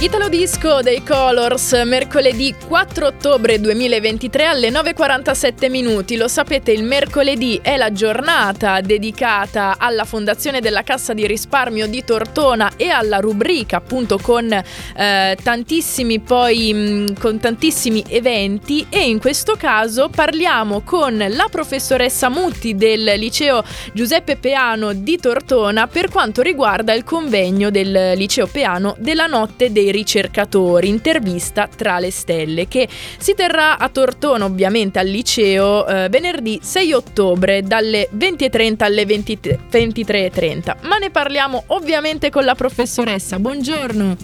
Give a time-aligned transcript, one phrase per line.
[0.00, 6.16] Italo Disco dei Colors, mercoledì 4 ottobre 2023 alle 9.47 minuti.
[6.16, 12.04] Lo sapete, il mercoledì è la giornata dedicata alla Fondazione della Cassa di Risparmio di
[12.04, 19.18] Tortona e alla rubrica appunto con eh, tantissimi poi mh, con tantissimi eventi e in
[19.18, 26.40] questo caso parliamo con la professoressa Mutti del liceo Giuseppe Peano di Tortona per quanto
[26.40, 32.88] riguarda il convegno del liceo Peano della notte dei ricercatori, intervista tra le stelle, che
[33.18, 39.38] si terrà a Tortona ovviamente al liceo eh, venerdì 6 ottobre dalle 20.30 alle 20,
[39.70, 40.76] 23.30.
[40.86, 43.38] Ma ne parliamo ovviamente con la professoressa.
[43.38, 44.16] Buongiorno.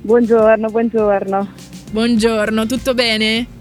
[0.00, 1.48] Buongiorno, buongiorno.
[1.90, 3.57] Buongiorno, tutto bene?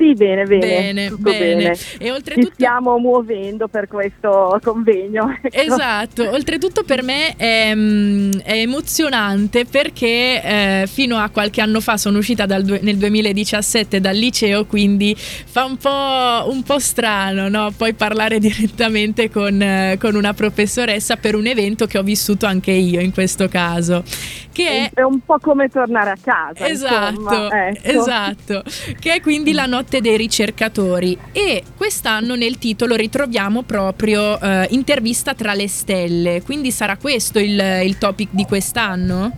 [0.00, 0.66] Sì, bene, bene.
[0.66, 1.54] Bene, tutto bene.
[1.56, 1.76] bene.
[1.98, 2.46] E oltretutto...
[2.46, 5.28] Ci stiamo muovendo per questo convegno.
[5.42, 5.54] ecco.
[5.54, 11.98] Esatto, oltretutto per me è, mm, è emozionante perché eh, fino a qualche anno fa
[11.98, 17.70] sono uscita dal nel 2017 dal liceo, quindi fa un po', un po strano no?
[17.76, 22.70] poi parlare direttamente con, eh, con una professoressa per un evento che ho vissuto anche
[22.70, 24.02] io in questo caso,
[24.50, 24.90] che è...
[24.94, 26.66] È un po' come tornare a casa.
[26.66, 27.86] Esatto, ecco.
[27.86, 28.62] esatto,
[28.98, 35.34] che è quindi la notte dei ricercatori e quest'anno nel titolo ritroviamo proprio eh, intervista
[35.34, 39.32] tra le stelle, quindi sarà questo il, il topic di quest'anno?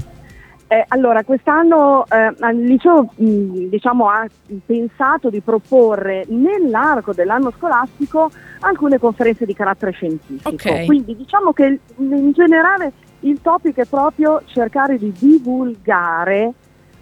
[0.68, 4.26] Eh, allora, quest'anno eh, il liceo mh, diciamo, ha
[4.64, 8.30] pensato di proporre nell'arco dell'anno scolastico
[8.60, 10.48] alcune conferenze di carattere scientifico.
[10.48, 10.86] Ok.
[10.86, 16.52] Quindi diciamo che il- in generale il topic è proprio cercare di divulgare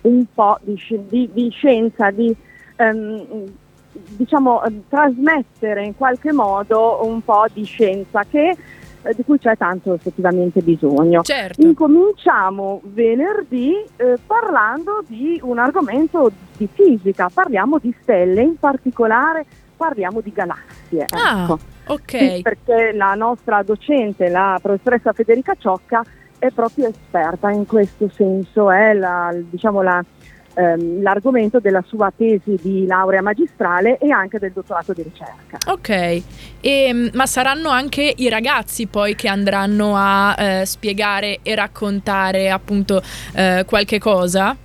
[0.02, 2.34] un po' di, sci- di- di scienza, di
[2.80, 3.44] ehm,
[3.92, 8.56] diciamo, eh, trasmettere in qualche modo un po' di scienza che,
[9.02, 11.22] eh, di cui c'è tanto effettivamente bisogno.
[11.22, 11.60] Certo.
[11.60, 19.44] Incominciamo venerdì eh, parlando di un argomento di fisica, parliamo di stelle, in particolare
[19.76, 21.06] parliamo di galassie.
[21.08, 21.58] Ah, ecco.
[21.86, 22.18] ok.
[22.18, 26.04] Sì, perché la nostra docente, la professoressa Federica Ciocca,
[26.38, 30.02] è proprio esperta in questo senso, è la- diciamo la-
[30.54, 35.58] ehm, l'argomento della sua tesi di laurea magistrale e anche del dottorato di ricerca.
[35.70, 36.22] Ok,
[36.60, 43.00] E, ma saranno anche i ragazzi poi che andranno a eh, spiegare e raccontare appunto
[43.34, 44.56] eh, qualche cosa?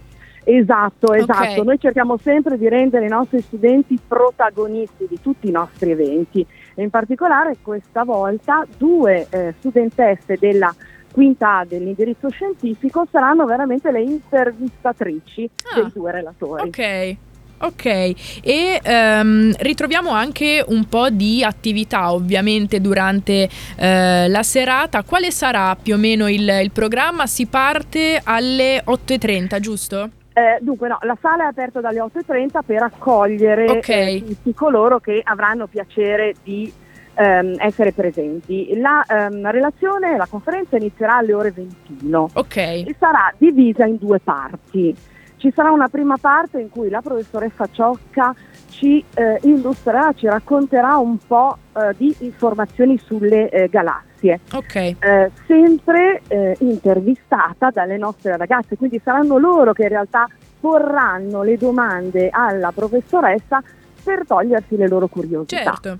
[0.47, 1.63] Esatto, esatto.
[1.63, 6.45] Noi cerchiamo sempre di rendere i nostri studenti protagonisti di tutti i nostri eventi
[6.75, 10.73] e in particolare questa volta due eh, studentesse della
[11.15, 16.67] quinta A dell'indirizzo scientifico saranno veramente le intervistatrici Ah, dei due relatori.
[16.67, 17.15] Ok.
[17.57, 25.03] Ok, e ehm, ritroviamo anche un po' di attività ovviamente durante eh, la serata.
[25.03, 27.25] Quale sarà più o meno il, il programma?
[27.27, 30.09] Si parte alle 8.30, giusto?
[30.33, 33.87] Eh, dunque no, la sala è aperta dalle 8.30 per accogliere Ok.
[33.87, 36.69] eh, tutti coloro che avranno piacere di
[37.15, 38.77] ehm, essere presenti.
[38.77, 44.19] La ehm, relazione, la conferenza inizierà alle ore 21 Ok, e sarà divisa in due
[44.19, 44.95] parti.
[45.37, 48.33] Ci sarà una prima parte in cui la professoressa Ciocca
[48.69, 55.31] ci eh, illustrerà, ci racconterà un po' eh, di informazioni sulle eh, galassie, ok, eh,
[55.45, 60.27] sempre eh, intervistata dalle nostre ragazze, quindi saranno loro che in realtà
[60.59, 63.61] porranno le domande alla professoressa
[64.03, 65.63] per togliersi le loro curiosità.
[65.63, 65.99] certo.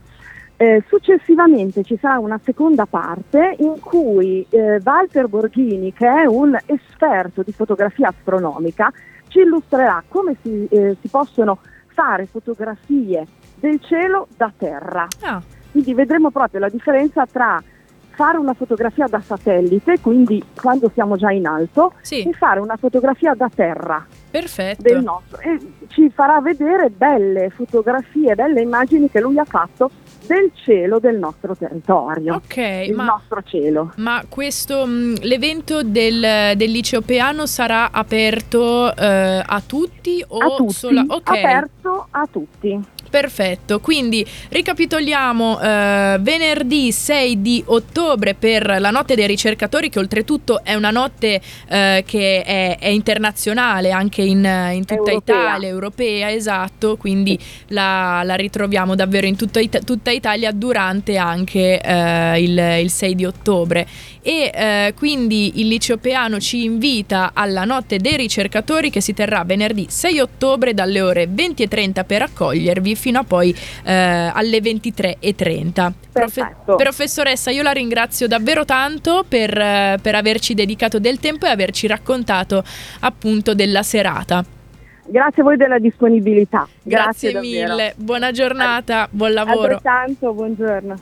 [0.58, 6.58] Eh, successivamente ci sarà una seconda parte in cui eh, Walter Borghini, che è un
[6.66, 8.92] esperto di fotografia astronomica,
[9.28, 15.08] ci illustrerà come si, eh, si possono fare fotografie del cielo da terra.
[15.22, 17.62] Ah, Quindi vedremo proprio la differenza tra
[18.12, 22.78] fare una fotografia da satellite, quindi quando siamo già in alto, sì, e fare una
[22.78, 24.06] fotografia da terra
[24.40, 24.82] perfetto.
[24.82, 25.40] del nostro.
[25.40, 29.90] E ci farà vedere belle fotografie, belle immagini che lui ha fatto
[30.26, 33.94] del cielo del nostro territorio, Ok, il ma, nostro cielo.
[33.98, 40.56] ma questo mh, l'evento del, del liceo Peano sarà aperto eh, a tutti o a
[40.56, 42.80] tutti, solo ok aperto a tutti.
[43.16, 43.80] Perfetto.
[43.80, 50.74] Quindi ricapitoliamo eh, venerdì 6 di ottobre per la notte dei ricercatori che oltretutto è
[50.74, 51.40] una notte
[51.70, 55.36] eh, che è, è internazionale anche in, in tutta Europea.
[55.36, 56.98] Italia europea esatto.
[56.98, 62.90] Quindi la, la ritroviamo davvero in tutta, Ita- tutta Italia durante anche eh, il, il
[62.92, 63.88] 6 di ottobre.
[64.28, 69.44] E eh, quindi il liceo Peano ci invita alla notte dei ricercatori che si terrà
[69.46, 75.92] venerdì 6 ottobre dalle ore 20.30 per accogliervi fino a poi eh, alle 23.30.
[76.12, 81.50] Profe- professoressa, io la ringrazio davvero tanto per, eh, per averci dedicato del tempo e
[81.50, 82.64] averci raccontato
[83.02, 84.44] appunto della serata.
[85.08, 86.68] Grazie a voi della disponibilità.
[86.82, 89.76] Grazie, Grazie mille, buona giornata, buon lavoro.
[89.76, 90.96] Altrettanto, buongiorno.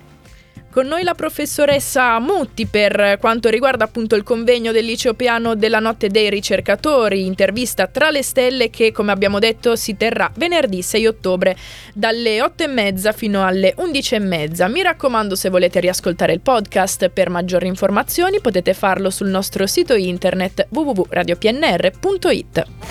[0.74, 5.78] Con noi la professoressa Mutti per quanto riguarda appunto il convegno del liceo piano della
[5.78, 11.06] notte dei ricercatori, intervista tra le stelle che come abbiamo detto si terrà venerdì 6
[11.06, 11.56] ottobre
[11.94, 14.68] dalle 8 e mezza fino alle 11 e mezza.
[14.68, 19.94] Mi raccomando se volete riascoltare il podcast per maggiori informazioni potete farlo sul nostro sito
[19.94, 22.82] internet www.radiopnr.it.